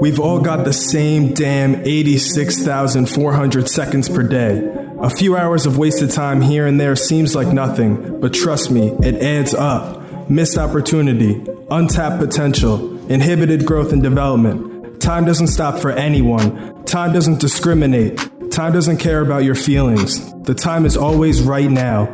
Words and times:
We've 0.00 0.18
all 0.18 0.40
got 0.40 0.64
the 0.64 0.72
same 0.72 1.34
damn 1.34 1.86
86,400 1.86 3.68
seconds 3.68 4.08
per 4.08 4.22
day. 4.22 4.66
A 5.00 5.10
few 5.10 5.36
hours 5.36 5.66
of 5.66 5.76
wasted 5.76 6.10
time 6.10 6.40
here 6.40 6.66
and 6.66 6.80
there 6.80 6.96
seems 6.96 7.34
like 7.34 7.48
nothing, 7.48 8.18
but 8.18 8.32
trust 8.32 8.70
me, 8.70 8.92
it 9.02 9.16
adds 9.22 9.52
up. 9.52 10.30
Missed 10.30 10.56
opportunity, 10.56 11.44
untapped 11.70 12.18
potential, 12.18 12.98
inhibited 13.10 13.66
growth 13.66 13.92
and 13.92 14.02
development. 14.02 15.02
Time 15.02 15.26
doesn't 15.26 15.48
stop 15.48 15.78
for 15.78 15.90
anyone. 15.90 16.82
Time 16.84 17.12
doesn't 17.12 17.40
discriminate. 17.40 18.18
Time 18.50 18.72
doesn't 18.72 18.96
care 18.96 19.20
about 19.20 19.44
your 19.44 19.54
feelings. 19.54 20.32
The 20.44 20.54
time 20.54 20.86
is 20.86 20.96
always 20.96 21.42
right 21.42 21.70
now. 21.70 22.06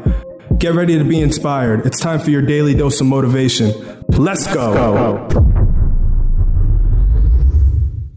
Get 0.59 0.75
ready 0.75 0.99
to 0.99 1.05
be 1.05 1.21
inspired. 1.21 1.87
It's 1.87 2.01
time 2.01 2.19
for 2.19 2.31
your 2.31 2.43
daily 2.43 2.75
dose 2.75 3.01
of 3.01 3.07
motivation. 3.07 4.03
Let's 4.09 4.53
go. 4.53 5.57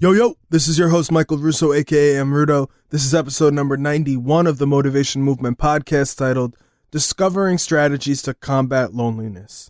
Yo, 0.01 0.13
yo, 0.13 0.33
this 0.49 0.67
is 0.67 0.79
your 0.79 0.89
host, 0.89 1.11
Michael 1.11 1.37
Russo, 1.37 1.73
aka 1.73 2.15
Amrudo. 2.15 2.71
This 2.89 3.05
is 3.05 3.13
episode 3.13 3.53
number 3.53 3.77
91 3.77 4.47
of 4.47 4.57
the 4.57 4.65
Motivation 4.65 5.21
Movement 5.21 5.59
podcast 5.59 6.17
titled 6.17 6.57
Discovering 6.89 7.59
Strategies 7.59 8.23
to 8.23 8.33
Combat 8.33 8.95
Loneliness. 8.95 9.69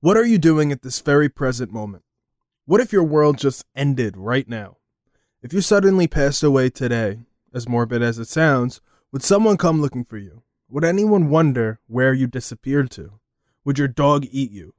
What 0.00 0.18
are 0.18 0.26
you 0.26 0.36
doing 0.36 0.70
at 0.70 0.82
this 0.82 1.00
very 1.00 1.30
present 1.30 1.72
moment? 1.72 2.04
What 2.66 2.82
if 2.82 2.92
your 2.92 3.04
world 3.04 3.38
just 3.38 3.64
ended 3.74 4.18
right 4.18 4.46
now? 4.46 4.76
If 5.40 5.54
you 5.54 5.62
suddenly 5.62 6.08
passed 6.08 6.42
away 6.42 6.68
today, 6.68 7.20
as 7.54 7.66
morbid 7.66 8.02
as 8.02 8.18
it 8.18 8.28
sounds, 8.28 8.82
would 9.12 9.22
someone 9.22 9.56
come 9.56 9.80
looking 9.80 10.04
for 10.04 10.18
you? 10.18 10.42
Would 10.68 10.84
anyone 10.84 11.30
wonder 11.30 11.80
where 11.86 12.12
you 12.12 12.26
disappeared 12.26 12.90
to? 12.90 13.12
Would 13.64 13.78
your 13.78 13.88
dog 13.88 14.26
eat 14.30 14.50
you? 14.50 14.74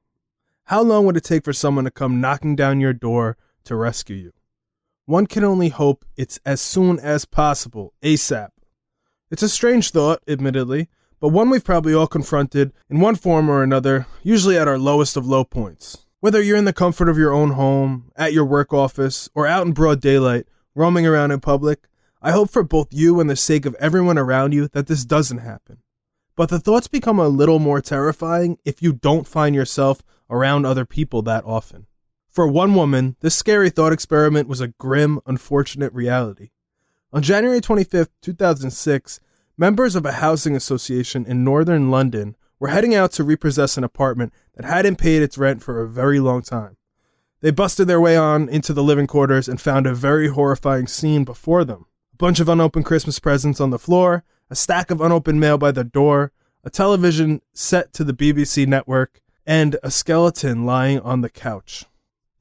How 0.66 0.84
long 0.84 1.08
would 1.08 1.18
it 1.18 1.24
take 1.24 1.44
for 1.44 1.54
someone 1.54 1.86
to 1.86 1.90
come 1.90 2.22
knocking 2.22 2.56
down 2.56 2.80
your 2.80 2.94
door 2.94 3.36
to 3.64 3.76
rescue 3.76 4.16
you? 4.16 4.34
One 5.10 5.26
can 5.26 5.44
only 5.44 5.70
hope 5.70 6.06
it's 6.16 6.40
as 6.46 6.62
soon 6.62 7.00
as 7.00 7.26
possible, 7.26 7.96
ASAP. 8.04 8.50
It's 9.32 9.42
a 9.42 9.50
strange 9.50 9.90
thought, 9.90 10.22
admittedly, 10.28 10.88
but 11.20 11.30
one 11.30 11.50
we've 11.50 11.64
probably 11.64 11.96
all 11.96 12.06
confronted 12.06 12.74
in 12.92 13.00
one 13.00 13.16
form 13.16 13.50
or 13.50 13.64
another, 13.64 14.06
usually 14.22 14.56
at 14.56 14.68
our 14.68 14.78
lowest 14.78 15.18
of 15.18 15.26
low 15.26 15.44
points. 15.44 16.06
Whether 16.20 16.44
you're 16.44 16.58
in 16.58 16.66
the 16.66 16.74
comfort 16.74 17.10
of 17.10 17.18
your 17.18 17.34
own 17.34 17.54
home, 17.54 18.12
at 18.16 18.34
your 18.34 18.46
work 18.46 18.72
office, 18.72 19.28
or 19.34 19.48
out 19.48 19.66
in 19.66 19.74
broad 19.74 20.00
daylight, 20.00 20.46
roaming 20.76 21.08
around 21.08 21.32
in 21.32 21.40
public, 21.40 21.88
I 22.22 22.30
hope 22.30 22.52
for 22.52 22.62
both 22.62 22.90
you 22.92 23.20
and 23.20 23.28
the 23.28 23.36
sake 23.36 23.66
of 23.66 23.74
everyone 23.80 24.20
around 24.20 24.54
you 24.54 24.68
that 24.74 24.86
this 24.86 25.06
doesn't 25.06 25.40
happen. 25.40 25.80
But 26.36 26.50
the 26.50 26.60
thoughts 26.60 26.88
become 26.88 27.18
a 27.18 27.30
little 27.30 27.58
more 27.58 27.82
terrifying 27.82 28.60
if 28.64 28.84
you 28.84 28.94
don't 28.94 29.26
find 29.26 29.56
yourself 29.56 30.04
around 30.30 30.68
other 30.68 30.86
people 30.86 31.24
that 31.24 31.46
often. 31.46 31.88
For 32.30 32.48
one 32.48 32.76
woman, 32.76 33.16
this 33.22 33.34
scary 33.34 33.72
thought 33.72 33.92
experiment 33.92 34.48
was 34.48 34.62
a 34.62 34.68
grim, 34.68 35.20
unfortunate 35.26 35.92
reality. 35.94 36.52
On 37.12 37.24
January 37.24 37.60
25, 37.60 38.08
2006, 38.22 39.20
members 39.58 39.96
of 39.96 40.06
a 40.06 40.12
housing 40.14 40.56
association 40.56 41.26
in 41.26 41.44
northern 41.44 41.90
London 41.90 42.36
were 42.60 42.68
heading 42.68 42.94
out 42.94 43.12
to 43.14 43.24
repossess 43.24 43.78
an 43.78 43.84
apartment 43.84 44.32
that 44.56 44.64
hadn't 44.64 44.98
paid 44.98 45.24
its 45.24 45.40
rent 45.40 45.64
for 45.64 45.82
a 45.82 45.90
very 45.90 46.20
long 46.20 46.44
time. 46.44 46.78
They 47.42 47.50
busted 47.50 47.88
their 47.88 48.00
way 48.00 48.16
on 48.16 48.48
into 48.48 48.74
the 48.74 48.84
living 48.84 49.08
quarters 49.08 49.50
and 49.50 49.60
found 49.60 49.88
a 49.88 49.96
very 49.96 50.28
horrifying 50.28 50.86
scene 50.86 51.24
before 51.24 51.66
them. 51.66 51.88
A 52.14 52.18
bunch 52.18 52.40
of 52.40 52.48
unopened 52.48 52.86
Christmas 52.86 53.18
presents 53.18 53.60
on 53.60 53.72
the 53.72 53.80
floor, 53.80 54.24
a 54.52 54.56
stack 54.56 54.92
of 54.92 55.02
unopened 55.02 55.40
mail 55.40 55.58
by 55.58 55.72
the 55.72 55.84
door, 55.84 56.32
a 56.64 56.70
television 56.70 57.42
set 57.54 57.92
to 57.94 58.04
the 58.04 58.14
BBC 58.14 58.68
network, 58.68 59.20
and 59.48 59.78
a 59.82 59.90
skeleton 59.90 60.64
lying 60.64 61.00
on 61.00 61.22
the 61.22 61.30
couch. 61.30 61.86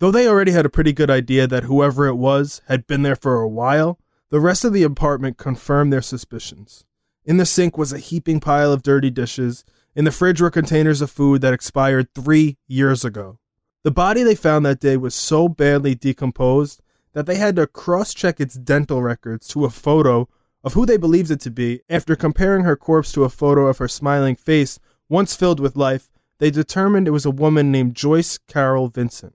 Though 0.00 0.12
they 0.12 0.28
already 0.28 0.52
had 0.52 0.64
a 0.64 0.70
pretty 0.70 0.92
good 0.92 1.10
idea 1.10 1.48
that 1.48 1.64
whoever 1.64 2.06
it 2.06 2.14
was 2.14 2.62
had 2.68 2.86
been 2.86 3.02
there 3.02 3.16
for 3.16 3.40
a 3.40 3.48
while, 3.48 3.98
the 4.30 4.38
rest 4.38 4.64
of 4.64 4.72
the 4.72 4.84
apartment 4.84 5.38
confirmed 5.38 5.92
their 5.92 6.02
suspicions. 6.02 6.84
In 7.24 7.36
the 7.36 7.46
sink 7.46 7.76
was 7.76 7.92
a 7.92 7.98
heaping 7.98 8.38
pile 8.38 8.72
of 8.72 8.82
dirty 8.82 9.10
dishes. 9.10 9.64
In 9.96 10.04
the 10.04 10.12
fridge 10.12 10.40
were 10.40 10.50
containers 10.50 11.00
of 11.00 11.10
food 11.10 11.40
that 11.40 11.52
expired 11.52 12.14
three 12.14 12.58
years 12.68 13.04
ago. 13.04 13.38
The 13.82 13.90
body 13.90 14.22
they 14.22 14.36
found 14.36 14.64
that 14.66 14.80
day 14.80 14.96
was 14.96 15.14
so 15.16 15.48
badly 15.48 15.96
decomposed 15.96 16.80
that 17.12 17.26
they 17.26 17.36
had 17.36 17.56
to 17.56 17.66
cross 17.66 18.14
check 18.14 18.38
its 18.40 18.54
dental 18.54 19.02
records 19.02 19.48
to 19.48 19.64
a 19.64 19.70
photo 19.70 20.28
of 20.62 20.74
who 20.74 20.86
they 20.86 20.96
believed 20.96 21.30
it 21.32 21.40
to 21.40 21.50
be. 21.50 21.80
After 21.88 22.14
comparing 22.14 22.64
her 22.64 22.76
corpse 22.76 23.10
to 23.12 23.24
a 23.24 23.28
photo 23.28 23.66
of 23.66 23.78
her 23.78 23.88
smiling 23.88 24.36
face, 24.36 24.78
once 25.08 25.34
filled 25.34 25.58
with 25.58 25.76
life, 25.76 26.08
they 26.38 26.50
determined 26.52 27.08
it 27.08 27.12
was 27.12 27.26
a 27.26 27.30
woman 27.30 27.72
named 27.72 27.96
Joyce 27.96 28.38
Carol 28.38 28.88
Vincent. 28.88 29.34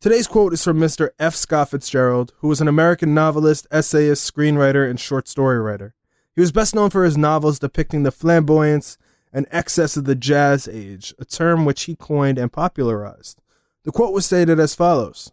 Today's 0.00 0.26
quote 0.26 0.54
is 0.54 0.64
from 0.64 0.78
Mr. 0.78 1.10
F. 1.18 1.34
Scott 1.34 1.72
Fitzgerald, 1.72 2.32
who 2.38 2.48
was 2.48 2.62
an 2.62 2.68
American 2.68 3.12
novelist, 3.12 3.66
essayist, 3.70 4.34
screenwriter, 4.34 4.88
and 4.88 4.98
short 4.98 5.28
story 5.28 5.60
writer. 5.60 5.94
He 6.34 6.40
was 6.40 6.52
best 6.52 6.74
known 6.74 6.88
for 6.88 7.04
his 7.04 7.18
novels 7.18 7.58
depicting 7.58 8.02
the 8.02 8.10
flamboyance 8.10 8.96
and 9.30 9.46
excess 9.50 9.98
of 9.98 10.06
the 10.06 10.14
jazz 10.14 10.66
age, 10.66 11.12
a 11.18 11.26
term 11.26 11.66
which 11.66 11.82
he 11.82 11.96
coined 11.96 12.38
and 12.38 12.50
popularized. 12.50 13.42
The 13.82 13.92
quote 13.92 14.14
was 14.14 14.24
stated 14.24 14.58
as 14.58 14.74
follows 14.74 15.32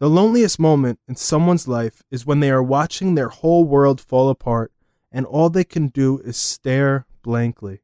The 0.00 0.10
loneliest 0.10 0.58
moment 0.58 0.98
in 1.08 1.16
someone's 1.16 1.66
life 1.66 2.02
is 2.10 2.26
when 2.26 2.40
they 2.40 2.50
are 2.50 2.62
watching 2.62 3.14
their 3.14 3.30
whole 3.30 3.64
world 3.64 4.02
fall 4.02 4.28
apart 4.28 4.70
and 5.10 5.24
all 5.24 5.48
they 5.48 5.64
can 5.64 5.88
do 5.88 6.18
is 6.18 6.36
stare 6.36 7.06
blankly. 7.22 7.80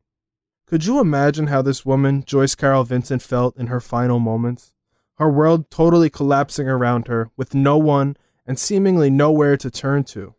Could 0.66 0.84
you 0.84 1.00
imagine 1.00 1.46
how 1.46 1.62
this 1.62 1.86
woman, 1.86 2.24
Joyce 2.26 2.54
Carol 2.54 2.84
Vincent, 2.84 3.22
felt 3.22 3.56
in 3.56 3.68
her 3.68 3.80
final 3.80 4.18
moments? 4.18 4.74
Her 5.20 5.30
world 5.30 5.70
totally 5.70 6.08
collapsing 6.08 6.66
around 6.66 7.06
her 7.06 7.30
with 7.36 7.54
no 7.54 7.76
one 7.76 8.16
and 8.46 8.58
seemingly 8.58 9.10
nowhere 9.10 9.54
to 9.54 9.70
turn 9.70 10.02
to. 10.02 10.34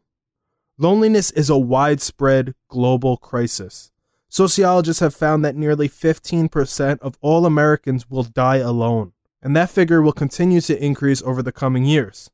Loneliness 0.80 1.30
is 1.30 1.52
a 1.52 1.58
widespread 1.58 2.56
global 2.68 3.16
crisis. 3.16 3.92
Sociologists 4.28 5.00
have 5.00 5.14
found 5.14 5.46
that 5.46 5.56
nearly 5.56 5.88
15% 5.88 6.98
of 7.00 7.16
all 7.22 7.46
Americans 7.46 8.10
will 8.10 8.24
die 8.24 8.56
alone, 8.56 9.14
and 9.44 9.56
that 9.56 9.70
figure 9.70 10.02
will 10.02 10.14
continue 10.14 10.62
to 10.62 10.84
increase 10.84 11.22
over 11.22 11.44
the 11.44 11.52
coming 11.52 11.86
years. 11.86 12.32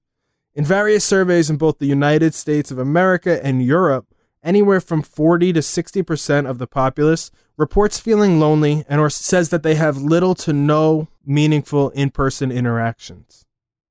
In 0.56 0.64
various 0.64 1.04
surveys 1.04 1.50
in 1.50 1.58
both 1.58 1.80
the 1.80 1.86
United 1.86 2.34
States 2.34 2.72
of 2.72 2.80
America 2.80 3.46
and 3.46 3.62
Europe, 3.62 4.07
anywhere 4.44 4.82
from 4.82 5.02
40 5.02 5.54
to 5.54 5.60
60% 5.60 6.50
of 6.50 6.58
the 6.58 6.68
populace 6.68 7.32
reports 7.58 8.00
feeling 8.00 8.40
lonely 8.40 8.86
and 8.88 9.02
or 9.02 9.10
says 9.10 9.50
that 9.50 9.64
they 9.64 9.76
have 9.76 9.98
little 9.98 10.36
to 10.36 10.54
no 10.54 11.08
meaningful 11.26 11.90
in-person 11.90 12.52
interactions. 12.52 13.46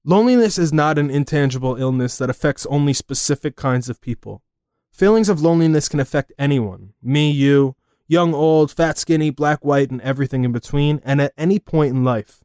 Loneliness 0.05 0.57
is 0.57 0.73
not 0.73 0.99
an 0.99 1.11
intangible 1.11 1.77
illness 1.77 2.17
that 2.19 2.31
affects 2.31 2.65
only 2.67 2.93
specific 2.93 3.57
kinds 3.57 3.89
of 3.89 4.01
people. 4.01 4.43
Feelings 4.93 5.29
of 5.29 5.43
loneliness 5.43 5.89
can 5.89 6.01
affect 6.01 6.33
anyone, 6.39 6.93
me, 7.03 7.31
you, 7.31 7.75
young, 8.07 8.33
old, 8.33 8.71
fat, 8.71 8.99
skinny, 8.99 9.31
black, 9.31 9.65
white, 9.65 9.91
and 9.91 10.01
everything 10.01 10.45
in 10.45 10.53
between, 10.53 11.01
and 11.05 11.21
at 11.21 11.33
any 11.37 11.59
point 11.59 11.95
in 11.95 12.05
life. 12.05 12.41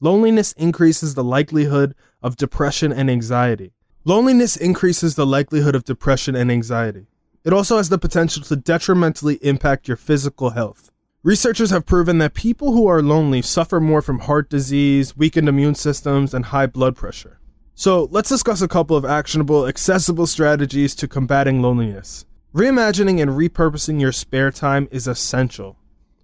Loneliness 0.00 0.52
increases 0.52 1.14
the 1.14 1.24
likelihood 1.24 1.94
of 2.22 2.36
depression 2.36 2.92
and 2.92 3.10
anxiety. 3.10 3.72
Loneliness 4.04 4.56
increases 4.56 5.14
the 5.14 5.26
likelihood 5.26 5.74
of 5.74 5.84
depression 5.84 6.34
and 6.34 6.50
anxiety. 6.50 7.06
It 7.48 7.54
also 7.54 7.78
has 7.78 7.88
the 7.88 7.96
potential 7.96 8.42
to 8.42 8.56
detrimentally 8.56 9.36
impact 9.36 9.88
your 9.88 9.96
physical 9.96 10.50
health. 10.50 10.90
Researchers 11.22 11.70
have 11.70 11.86
proven 11.86 12.18
that 12.18 12.34
people 12.34 12.72
who 12.72 12.86
are 12.86 13.00
lonely 13.00 13.40
suffer 13.40 13.80
more 13.80 14.02
from 14.02 14.18
heart 14.18 14.50
disease, 14.50 15.16
weakened 15.16 15.48
immune 15.48 15.74
systems, 15.74 16.34
and 16.34 16.44
high 16.44 16.66
blood 16.66 16.94
pressure. 16.94 17.40
So, 17.74 18.06
let's 18.10 18.28
discuss 18.28 18.60
a 18.60 18.68
couple 18.68 18.98
of 18.98 19.06
actionable, 19.06 19.66
accessible 19.66 20.26
strategies 20.26 20.94
to 20.96 21.08
combating 21.08 21.62
loneliness. 21.62 22.26
Reimagining 22.54 23.18
and 23.22 23.30
repurposing 23.30 23.98
your 23.98 24.12
spare 24.12 24.50
time 24.50 24.86
is 24.90 25.08
essential. 25.08 25.78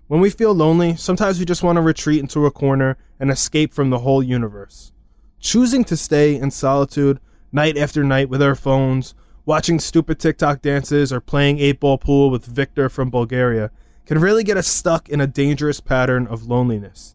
When 0.08 0.20
we 0.20 0.28
feel 0.28 0.52
lonely, 0.52 0.94
sometimes 0.94 1.38
we 1.38 1.46
just 1.46 1.62
want 1.62 1.76
to 1.76 1.80
retreat 1.80 2.20
into 2.20 2.44
a 2.44 2.50
corner 2.50 2.98
and 3.18 3.30
escape 3.30 3.72
from 3.72 3.88
the 3.88 4.00
whole 4.00 4.22
universe. 4.22 4.92
Choosing 5.40 5.84
to 5.84 5.96
stay 5.96 6.36
in 6.36 6.50
solitude 6.50 7.18
night 7.50 7.78
after 7.78 8.04
night 8.04 8.28
with 8.28 8.42
our 8.42 8.54
phones 8.54 9.14
watching 9.46 9.78
stupid 9.78 10.18
TikTok 10.18 10.62
dances 10.62 11.12
or 11.12 11.20
playing 11.20 11.58
8 11.58 11.80
ball 11.80 11.98
pool 11.98 12.30
with 12.30 12.46
Victor 12.46 12.88
from 12.88 13.10
Bulgaria 13.10 13.70
can 14.06 14.18
really 14.18 14.44
get 14.44 14.56
us 14.56 14.68
stuck 14.68 15.08
in 15.08 15.20
a 15.20 15.26
dangerous 15.26 15.80
pattern 15.80 16.26
of 16.26 16.46
loneliness. 16.46 17.14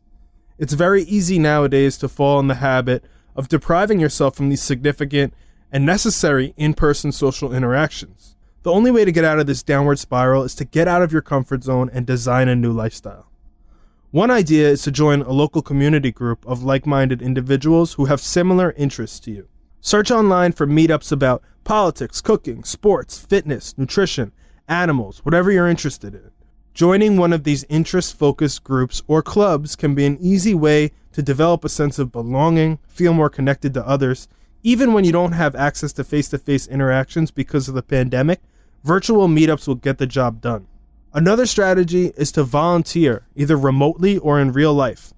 It's 0.57 0.73
very 0.73 1.03
easy 1.03 1.39
nowadays 1.39 1.97
to 1.99 2.09
fall 2.09 2.39
in 2.39 2.47
the 2.47 2.55
habit 2.55 3.03
of 3.35 3.47
depriving 3.47 3.99
yourself 3.99 4.35
from 4.35 4.49
these 4.49 4.61
significant 4.61 5.33
and 5.71 5.85
necessary 5.85 6.53
in 6.57 6.73
person 6.73 7.11
social 7.11 7.53
interactions. 7.53 8.35
The 8.63 8.71
only 8.71 8.91
way 8.91 9.05
to 9.05 9.11
get 9.11 9.23
out 9.23 9.39
of 9.39 9.47
this 9.47 9.63
downward 9.63 9.99
spiral 9.99 10.43
is 10.43 10.53
to 10.55 10.65
get 10.65 10.87
out 10.87 11.01
of 11.01 11.13
your 11.13 11.21
comfort 11.21 11.63
zone 11.63 11.89
and 11.93 12.05
design 12.05 12.49
a 12.49 12.55
new 12.55 12.73
lifestyle. 12.73 13.27
One 14.11 14.31
idea 14.31 14.67
is 14.67 14.81
to 14.83 14.91
join 14.91 15.21
a 15.21 15.31
local 15.31 15.61
community 15.61 16.11
group 16.11 16.45
of 16.45 16.63
like 16.63 16.85
minded 16.85 17.21
individuals 17.21 17.93
who 17.93 18.05
have 18.05 18.19
similar 18.19 18.71
interests 18.71 19.19
to 19.21 19.31
you. 19.31 19.47
Search 19.81 20.11
online 20.11 20.51
for 20.51 20.67
meetups 20.67 21.11
about 21.11 21.41
politics, 21.69 22.19
cooking, 22.19 22.63
sports, 22.63 23.19
fitness, 23.19 23.77
nutrition, 23.77 24.31
animals, 24.67 25.19
whatever 25.19 25.51
you're 25.51 25.67
interested 25.67 26.15
in. 26.15 26.31
Joining 26.73 27.15
one 27.15 27.31
of 27.31 27.43
these 27.43 27.63
interest 27.69 28.17
focused 28.17 28.63
groups 28.63 29.03
or 29.07 29.21
clubs 29.21 29.75
can 29.75 29.93
be 29.93 30.07
an 30.07 30.17
easy 30.19 30.55
way 30.55 30.89
to 31.11 31.21
develop 31.21 31.63
a 31.63 31.69
sense 31.69 31.99
of 31.99 32.11
belonging, 32.11 32.79
feel 32.87 33.13
more 33.13 33.29
connected 33.29 33.75
to 33.75 33.87
others. 33.87 34.27
Even 34.63 34.93
when 34.93 35.03
you 35.03 35.11
don't 35.11 35.33
have 35.33 35.55
access 35.55 35.93
to 35.93 36.03
face 36.03 36.27
to 36.29 36.39
face 36.39 36.65
interactions 36.65 37.29
because 37.29 37.69
of 37.69 37.75
the 37.75 37.83
pandemic, 37.83 38.41
virtual 38.83 39.27
meetups 39.27 39.67
will 39.67 39.75
get 39.75 39.99
the 39.99 40.07
job 40.07 40.41
done. 40.41 40.65
Another 41.13 41.45
strategy 41.45 42.11
is 42.17 42.31
to 42.31 42.43
volunteer, 42.43 43.27
either 43.35 43.55
remotely 43.55 44.17
or 44.17 44.39
in 44.39 44.53
real 44.53 44.73
life. 44.73 45.13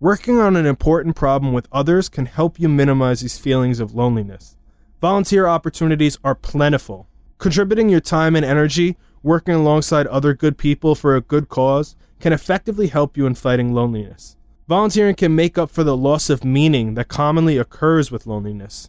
Working 0.00 0.38
on 0.38 0.56
an 0.56 0.64
important 0.64 1.16
problem 1.16 1.52
with 1.52 1.68
others 1.70 2.08
can 2.08 2.24
help 2.24 2.58
you 2.58 2.70
minimize 2.70 3.20
these 3.20 3.38
feelings 3.38 3.78
of 3.78 3.94
loneliness. 3.94 4.55
Volunteer 5.00 5.46
opportunities 5.46 6.18
are 6.24 6.34
plentiful. 6.34 7.06
Contributing 7.36 7.90
your 7.90 8.00
time 8.00 8.34
and 8.34 8.46
energy, 8.46 8.96
working 9.22 9.52
alongside 9.52 10.06
other 10.06 10.32
good 10.32 10.56
people 10.56 10.94
for 10.94 11.14
a 11.14 11.20
good 11.20 11.50
cause, 11.50 11.94
can 12.18 12.32
effectively 12.32 12.86
help 12.86 13.14
you 13.14 13.26
in 13.26 13.34
fighting 13.34 13.74
loneliness. 13.74 14.36
Volunteering 14.68 15.14
can 15.14 15.34
make 15.34 15.58
up 15.58 15.68
for 15.68 15.84
the 15.84 15.96
loss 15.96 16.30
of 16.30 16.44
meaning 16.44 16.94
that 16.94 17.08
commonly 17.08 17.58
occurs 17.58 18.10
with 18.10 18.26
loneliness. 18.26 18.88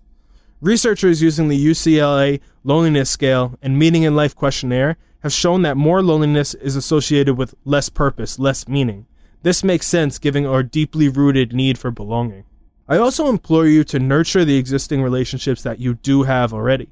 Researchers 0.61 1.21
using 1.21 1.49
the 1.49 1.65
UCLA 1.65 2.39
Loneliness 2.63 3.09
Scale 3.09 3.59
and 3.61 3.77
Meaning 3.77 4.03
in 4.03 4.15
Life 4.15 4.33
questionnaire 4.33 4.95
have 5.23 5.33
shown 5.33 5.61
that 5.63 5.75
more 5.75 6.01
loneliness 6.01 6.53
is 6.53 6.77
associated 6.77 7.37
with 7.37 7.53
less 7.65 7.89
purpose, 7.89 8.39
less 8.39 8.65
meaning. 8.65 9.07
This 9.43 9.61
makes 9.61 9.85
sense 9.85 10.19
given 10.19 10.45
our 10.45 10.63
deeply 10.63 11.09
rooted 11.09 11.53
need 11.53 11.77
for 11.77 11.91
belonging. 11.91 12.45
I 12.89 12.97
also 12.97 13.27
implore 13.27 13.67
you 13.67 13.83
to 13.85 13.99
nurture 13.99 14.45
the 14.45 14.57
existing 14.57 15.01
relationships 15.01 15.61
that 15.63 15.79
you 15.79 15.95
do 15.95 16.23
have 16.23 16.53
already. 16.53 16.87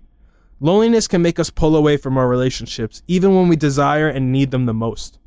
Loneliness 0.59 1.07
can 1.07 1.21
make 1.21 1.39
us 1.39 1.49
pull 1.49 1.75
away 1.75 1.95
from 1.95 2.17
our 2.17 2.27
relationships, 2.27 3.01
even 3.07 3.33
when 3.33 3.47
we 3.47 3.55
desire 3.55 4.09
and 4.09 4.31
need 4.31 4.51
them 4.51 4.65
the 4.65 4.73
most. 4.73 5.19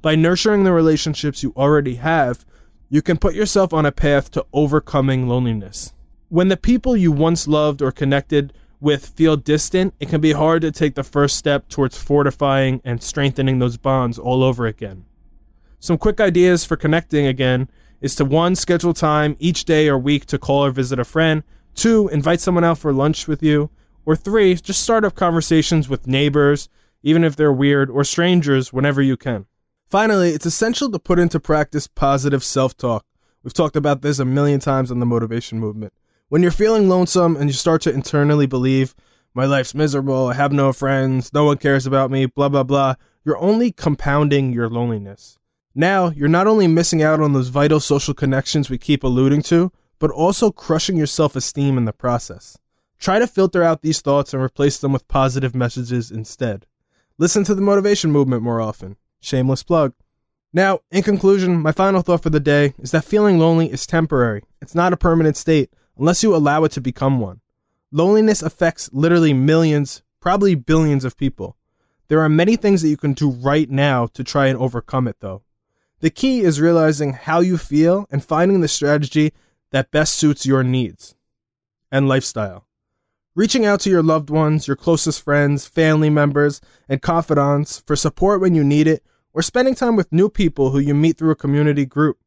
By 0.00 0.14
nurturing 0.14 0.62
the 0.62 0.72
relationships 0.72 1.42
you 1.42 1.52
already 1.56 1.96
have, 1.96 2.44
you 2.88 3.02
can 3.02 3.16
put 3.16 3.34
yourself 3.34 3.72
on 3.72 3.84
a 3.84 3.92
path 3.92 4.30
to 4.32 4.46
overcoming 4.52 5.28
loneliness. 5.28 5.92
When 6.28 6.48
the 6.48 6.56
people 6.56 6.96
you 6.96 7.10
once 7.10 7.48
loved 7.48 7.82
or 7.82 7.90
connected 7.90 8.52
with 8.80 9.06
feel 9.06 9.36
distant, 9.36 9.94
it 9.98 10.08
can 10.08 10.20
be 10.20 10.32
hard 10.32 10.62
to 10.62 10.70
take 10.70 10.94
the 10.94 11.04
first 11.04 11.36
step 11.36 11.68
towards 11.68 11.96
fortifying 11.96 12.80
and 12.84 13.02
strengthening 13.02 13.58
those 13.58 13.76
bonds 13.76 14.18
all 14.18 14.42
over 14.42 14.66
again. 14.66 15.04
Some 15.80 15.98
quick 15.98 16.20
ideas 16.20 16.64
for 16.64 16.76
connecting 16.76 17.26
again 17.26 17.68
is 18.02 18.14
to 18.16 18.24
one, 18.24 18.54
schedule 18.54 18.92
time 18.92 19.36
each 19.38 19.64
day 19.64 19.88
or 19.88 19.96
week 19.96 20.26
to 20.26 20.38
call 20.38 20.66
or 20.66 20.70
visit 20.70 20.98
a 20.98 21.04
friend, 21.04 21.42
two, 21.74 22.08
invite 22.08 22.40
someone 22.40 22.64
out 22.64 22.78
for 22.78 22.92
lunch 22.92 23.26
with 23.26 23.42
you, 23.42 23.70
or 24.04 24.16
three, 24.16 24.54
just 24.56 24.82
start 24.82 25.04
up 25.04 25.14
conversations 25.14 25.88
with 25.88 26.08
neighbors, 26.08 26.68
even 27.02 27.24
if 27.24 27.36
they're 27.36 27.52
weird, 27.52 27.88
or 27.88 28.04
strangers 28.04 28.72
whenever 28.72 29.00
you 29.00 29.16
can. 29.16 29.46
Finally, 29.88 30.30
it's 30.30 30.46
essential 30.46 30.90
to 30.90 30.98
put 30.98 31.18
into 31.18 31.38
practice 31.38 31.86
positive 31.86 32.42
self 32.42 32.76
talk. 32.76 33.06
We've 33.42 33.54
talked 33.54 33.76
about 33.76 34.02
this 34.02 34.18
a 34.18 34.24
million 34.24 34.60
times 34.60 34.90
on 34.90 35.00
the 35.00 35.06
motivation 35.06 35.58
movement. 35.58 35.92
When 36.28 36.42
you're 36.42 36.50
feeling 36.50 36.88
lonesome 36.88 37.36
and 37.36 37.48
you 37.48 37.54
start 37.54 37.82
to 37.82 37.92
internally 37.92 38.46
believe, 38.46 38.94
my 39.34 39.44
life's 39.44 39.74
miserable, 39.74 40.28
I 40.28 40.34
have 40.34 40.52
no 40.52 40.72
friends, 40.72 41.32
no 41.32 41.44
one 41.44 41.58
cares 41.58 41.86
about 41.86 42.10
me, 42.10 42.26
blah, 42.26 42.48
blah, 42.48 42.62
blah, 42.62 42.94
you're 43.24 43.38
only 43.38 43.70
compounding 43.70 44.52
your 44.52 44.68
loneliness. 44.68 45.38
Now, 45.74 46.10
you're 46.10 46.28
not 46.28 46.46
only 46.46 46.66
missing 46.66 47.02
out 47.02 47.20
on 47.20 47.32
those 47.32 47.48
vital 47.48 47.80
social 47.80 48.12
connections 48.12 48.68
we 48.68 48.76
keep 48.76 49.02
alluding 49.02 49.42
to, 49.44 49.72
but 49.98 50.10
also 50.10 50.50
crushing 50.50 50.96
your 50.96 51.06
self 51.06 51.34
esteem 51.36 51.78
in 51.78 51.86
the 51.86 51.92
process. 51.92 52.58
Try 52.98 53.18
to 53.18 53.26
filter 53.26 53.62
out 53.62 53.82
these 53.82 54.00
thoughts 54.00 54.34
and 54.34 54.42
replace 54.42 54.78
them 54.78 54.92
with 54.92 55.08
positive 55.08 55.54
messages 55.54 56.10
instead. 56.10 56.66
Listen 57.18 57.44
to 57.44 57.54
the 57.54 57.62
motivation 57.62 58.12
movement 58.12 58.42
more 58.42 58.60
often. 58.60 58.96
Shameless 59.20 59.62
plug. 59.62 59.94
Now, 60.52 60.80
in 60.90 61.02
conclusion, 61.02 61.62
my 61.62 61.72
final 61.72 62.02
thought 62.02 62.22
for 62.22 62.30
the 62.30 62.40
day 62.40 62.74
is 62.78 62.90
that 62.90 63.04
feeling 63.04 63.38
lonely 63.38 63.72
is 63.72 63.86
temporary. 63.86 64.42
It's 64.60 64.74
not 64.74 64.92
a 64.92 64.98
permanent 64.98 65.36
state 65.36 65.70
unless 65.96 66.22
you 66.22 66.36
allow 66.36 66.64
it 66.64 66.72
to 66.72 66.80
become 66.80 67.18
one. 67.18 67.40
Loneliness 67.90 68.42
affects 68.42 68.90
literally 68.92 69.32
millions, 69.32 70.02
probably 70.20 70.54
billions 70.54 71.04
of 71.04 71.16
people. 71.16 71.56
There 72.08 72.20
are 72.20 72.28
many 72.28 72.56
things 72.56 72.82
that 72.82 72.88
you 72.88 72.96
can 72.96 73.14
do 73.14 73.30
right 73.30 73.70
now 73.70 74.06
to 74.08 74.22
try 74.22 74.46
and 74.48 74.58
overcome 74.58 75.08
it, 75.08 75.16
though. 75.20 75.42
The 76.02 76.10
key 76.10 76.40
is 76.40 76.60
realizing 76.60 77.12
how 77.12 77.38
you 77.38 77.56
feel 77.56 78.08
and 78.10 78.24
finding 78.24 78.60
the 78.60 78.66
strategy 78.66 79.32
that 79.70 79.92
best 79.92 80.14
suits 80.16 80.44
your 80.44 80.64
needs 80.64 81.14
and 81.92 82.08
lifestyle. 82.08 82.66
Reaching 83.36 83.64
out 83.64 83.78
to 83.82 83.90
your 83.90 84.02
loved 84.02 84.28
ones, 84.28 84.66
your 84.66 84.74
closest 84.74 85.22
friends, 85.22 85.64
family 85.64 86.10
members, 86.10 86.60
and 86.88 87.00
confidants 87.00 87.84
for 87.86 87.94
support 87.94 88.40
when 88.40 88.52
you 88.52 88.64
need 88.64 88.88
it, 88.88 89.04
or 89.32 89.42
spending 89.42 89.76
time 89.76 89.94
with 89.94 90.10
new 90.12 90.28
people 90.28 90.70
who 90.70 90.80
you 90.80 90.92
meet 90.92 91.18
through 91.18 91.30
a 91.30 91.36
community 91.36 91.86
group 91.86 92.18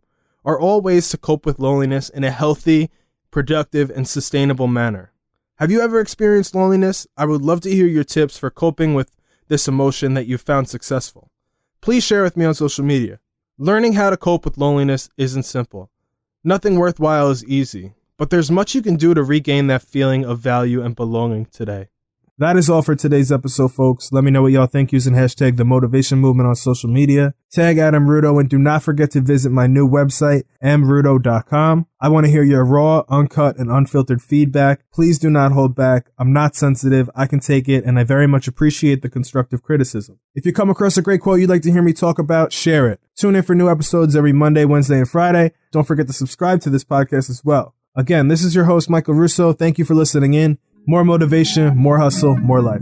are 0.45 0.57
all 0.57 0.79
ways 0.79 1.09
to 1.09 1.17
cope 1.17 1.45
with 1.45 1.59
loneliness 1.59 2.07
in 2.07 2.23
a 2.23 2.31
healthy, 2.31 2.89
productive, 3.29 3.89
and 3.89 4.07
sustainable 4.07 4.67
manner. 4.67 5.11
Have 5.55 5.69
you 5.69 5.81
ever 5.81 5.99
experienced 5.99 6.55
loneliness? 6.55 7.07
I 7.17 7.25
would 7.25 7.41
love 7.41 7.59
to 7.61 7.71
hear 7.71 7.87
your 7.87 8.05
tips 8.05 8.37
for 8.37 8.49
coping 8.49 8.93
with 8.93 9.11
this 9.49 9.67
emotion 9.67 10.13
that 10.13 10.27
you 10.27 10.37
found 10.37 10.69
successful. 10.69 11.29
Please 11.81 12.05
share 12.05 12.23
with 12.23 12.37
me 12.37 12.45
on 12.45 12.53
social 12.53 12.85
media. 12.85 13.19
Learning 13.57 13.93
how 13.93 14.09
to 14.09 14.17
cope 14.17 14.43
with 14.43 14.57
loneliness 14.57 15.09
isn't 15.15 15.43
simple. 15.43 15.89
Nothing 16.43 16.75
worthwhile 16.75 17.29
is 17.29 17.45
easy, 17.45 17.93
but 18.17 18.29
there's 18.29 18.51
much 18.51 18.75
you 18.75 18.81
can 18.81 18.97
do 18.97 19.13
to 19.13 19.23
regain 19.23 19.67
that 19.67 19.81
feeling 19.81 20.25
of 20.25 20.39
value 20.39 20.81
and 20.81 20.93
belonging 20.93 21.45
today. 21.45 21.87
That 22.37 22.57
is 22.57 22.69
all 22.69 22.81
for 22.81 22.95
today's 22.95 23.31
episode, 23.31 23.73
folks. 23.73 24.11
Let 24.11 24.25
me 24.25 24.29
know 24.29 24.41
what 24.41 24.51
y'all 24.51 24.67
think 24.67 24.91
using 24.91 25.13
hashtag 25.13 25.55
the 25.55 25.63
motivation 25.63 26.19
movement 26.19 26.49
on 26.49 26.55
social 26.55 26.89
media. 26.89 27.33
Tag 27.49 27.77
Adam 27.77 28.07
Rudo 28.07 28.37
and 28.41 28.49
do 28.49 28.57
not 28.57 28.83
forget 28.83 29.09
to 29.11 29.21
visit 29.21 29.53
my 29.53 29.67
new 29.67 29.87
website, 29.87 30.43
mrudo.com. 30.61 31.87
I 32.01 32.09
want 32.09 32.25
to 32.25 32.29
hear 32.29 32.43
your 32.43 32.65
raw, 32.65 33.03
uncut, 33.07 33.57
and 33.57 33.71
unfiltered 33.71 34.21
feedback. 34.21 34.81
Please 34.91 35.17
do 35.17 35.29
not 35.29 35.53
hold 35.53 35.75
back. 35.75 36.11
I'm 36.17 36.33
not 36.33 36.57
sensitive. 36.57 37.09
I 37.15 37.25
can 37.25 37.39
take 37.39 37.69
it 37.69 37.85
and 37.85 37.97
I 37.97 38.03
very 38.03 38.27
much 38.27 38.49
appreciate 38.49 39.01
the 39.01 39.09
constructive 39.09 39.63
criticism. 39.63 40.19
If 40.33 40.45
you 40.45 40.51
come 40.51 40.69
across 40.69 40.97
a 40.97 41.01
great 41.01 41.21
quote 41.21 41.39
you'd 41.39 41.49
like 41.49 41.61
to 41.61 41.71
hear 41.71 41.81
me 41.81 41.93
talk 41.93 42.19
about, 42.19 42.51
share 42.51 42.89
it. 42.89 42.99
Tune 43.15 43.37
in 43.37 43.43
for 43.43 43.55
new 43.55 43.69
episodes 43.69 44.13
every 44.13 44.33
Monday, 44.33 44.65
Wednesday, 44.65 44.97
and 44.97 45.09
Friday. 45.09 45.53
Don't 45.71 45.87
forget 45.87 46.07
to 46.07 46.13
subscribe 46.13 46.59
to 46.63 46.69
this 46.69 46.83
podcast 46.83 47.29
as 47.29 47.45
well. 47.45 47.75
Again, 47.95 48.27
this 48.27 48.43
is 48.43 48.53
your 48.53 48.65
host, 48.65 48.89
Michael 48.89 49.13
Russo. 49.13 49.53
Thank 49.53 49.77
you 49.77 49.85
for 49.85 49.95
listening 49.95 50.33
in. 50.33 50.57
More 50.87 51.03
motivation, 51.03 51.75
more 51.75 51.97
hustle, 51.97 52.37
more 52.37 52.61
life. 52.61 52.79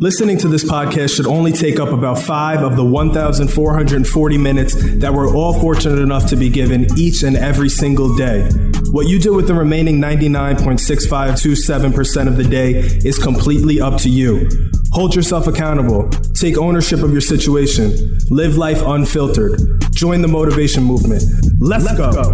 Listening 0.00 0.36
to 0.38 0.48
this 0.48 0.64
podcast 0.64 1.14
should 1.14 1.28
only 1.28 1.52
take 1.52 1.78
up 1.78 1.90
about 1.90 2.18
five 2.18 2.62
of 2.62 2.74
the 2.74 2.84
1,440 2.84 4.38
minutes 4.38 4.74
that 4.98 5.14
we're 5.14 5.32
all 5.32 5.60
fortunate 5.60 6.00
enough 6.00 6.26
to 6.30 6.34
be 6.36 6.48
given 6.50 6.88
each 6.98 7.22
and 7.22 7.36
every 7.36 7.68
single 7.68 8.16
day. 8.16 8.50
What 8.90 9.06
you 9.06 9.20
do 9.20 9.34
with 9.34 9.46
the 9.46 9.54
remaining 9.54 10.00
99.6527% 10.00 12.26
of 12.26 12.36
the 12.36 12.42
day 12.42 12.72
is 12.72 13.20
completely 13.20 13.80
up 13.80 14.00
to 14.00 14.10
you. 14.10 14.48
Hold 14.92 15.14
yourself 15.14 15.46
accountable. 15.46 16.08
Take 16.34 16.58
ownership 16.58 17.04
of 17.04 17.12
your 17.12 17.20
situation. 17.20 18.18
Live 18.30 18.56
life 18.56 18.82
unfiltered. 18.84 19.60
Join 19.92 20.22
the 20.22 20.28
motivation 20.28 20.82
movement. 20.82 21.22
Let's, 21.60 21.84
Let's 21.84 21.98
go. 21.98 22.10
go. 22.10 22.32